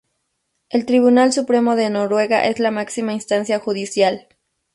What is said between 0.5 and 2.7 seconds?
El Tribunal Supremo de Noruega es